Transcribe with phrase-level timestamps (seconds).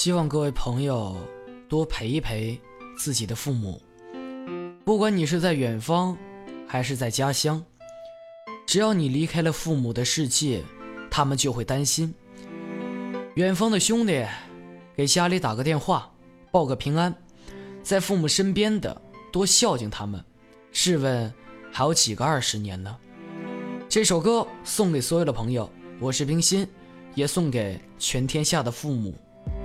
[0.00, 1.16] 希望各位朋友
[1.68, 2.56] 多陪一陪
[2.96, 3.82] 自己的父母，
[4.84, 6.16] 不管你是在远方
[6.68, 7.60] 还是在家乡，
[8.64, 10.62] 只要你离开了父母的世界，
[11.10, 12.14] 他们就会担心。
[13.34, 14.24] 远方的兄弟，
[14.94, 16.08] 给家里打个电话，
[16.52, 17.12] 报个平安，
[17.82, 19.02] 在父母身边的
[19.32, 20.24] 多孝敬他们。
[20.70, 21.34] 试问
[21.72, 22.96] 还有几个二十年呢？
[23.88, 25.68] 这首歌送给所有的朋友，
[25.98, 26.64] 我是冰心，
[27.16, 29.12] 也送给全天下的父母。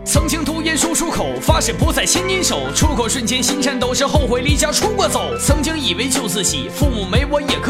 [0.06, 2.70] 曾经读言说出口，发誓不再牵你手。
[2.76, 5.36] 出口瞬间心颤抖，是后悔离家出国走。
[5.40, 7.63] 曾经以为救自己，父母没我也。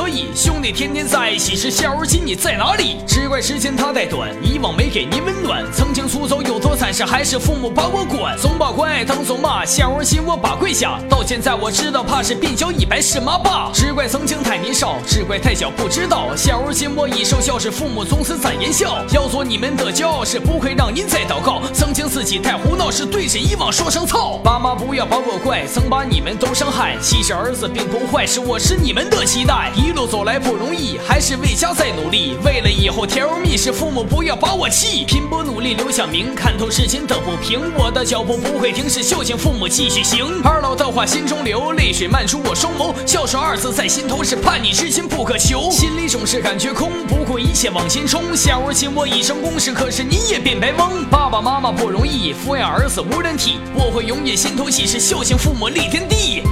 [0.64, 2.96] 兄弟天天在一起，是现如今你在哪里？
[3.06, 5.62] 只怪时间它太短，以往没给您温暖。
[5.74, 8.38] 曾经出走有多惨，是还是父母把我管？
[8.38, 11.02] 总把关爱当做骂，现如今我把跪下。
[11.10, 13.72] 到现在我知道，怕是鬓角已白是妈爸。
[13.74, 16.34] 只怪曾经太年少，只怪太小不知道。
[16.34, 19.04] 现如今我已受教，是父母从此攒言笑。
[19.12, 21.62] 要做你们的骄傲，是不会让您再祷告。
[21.74, 24.40] 曾经自己太胡闹，是对着以往说声操。
[24.42, 26.96] 爸妈不要把我怪，曾把你们都伤害。
[27.02, 29.70] 其实儿子并不坏，是我是你们的期待。
[29.76, 32.38] 一路走来不不容易，还是为家在努力。
[32.46, 35.04] 为了以后甜如蜜，是父母不要把我气。
[35.04, 37.60] 拼搏努力留下名，看透世间的不平。
[37.76, 40.40] 我的脚步不会停，是孝敬父母继续行。
[40.44, 42.94] 二老的话心中流，泪水漫出我双眸。
[43.04, 45.72] 孝顺二字在心头，是叛逆之心不可求。
[45.72, 48.22] 心里总是感觉空，不顾一切往前冲。
[48.36, 51.04] 现如今我已成功，是可是你也变白翁。
[51.06, 52.32] 爸爸妈妈不容易。
[52.32, 56.44] 抚养儿子无人替，我会永远心头喜，是孝敬父母立天地。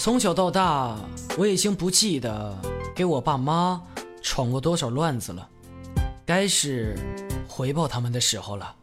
[0.00, 0.96] 从小到大，
[1.36, 2.56] 我已经不记得
[2.94, 3.82] 给我爸妈
[4.22, 5.46] 闯过多少乱子了，
[6.24, 6.96] 该是
[7.48, 8.77] 回报他们的时候了。